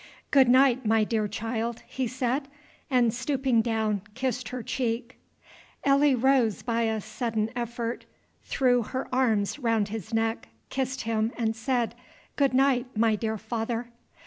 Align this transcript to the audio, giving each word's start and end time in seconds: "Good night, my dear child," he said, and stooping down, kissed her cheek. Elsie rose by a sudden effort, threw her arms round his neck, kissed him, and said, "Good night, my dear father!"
"Good 0.31 0.49
night, 0.49 0.83
my 0.83 1.03
dear 1.03 1.27
child," 1.27 1.83
he 1.85 2.07
said, 2.07 2.47
and 2.89 3.13
stooping 3.13 3.61
down, 3.61 4.01
kissed 4.15 4.49
her 4.49 4.63
cheek. 4.63 5.19
Elsie 5.83 6.15
rose 6.15 6.63
by 6.63 6.81
a 6.89 6.99
sudden 6.99 7.51
effort, 7.55 8.05
threw 8.41 8.81
her 8.81 9.07
arms 9.13 9.59
round 9.59 9.89
his 9.89 10.11
neck, 10.11 10.47
kissed 10.71 11.01
him, 11.01 11.31
and 11.37 11.55
said, 11.55 11.93
"Good 12.35 12.55
night, 12.55 12.87
my 12.97 13.15
dear 13.15 13.37
father!" 13.37 13.89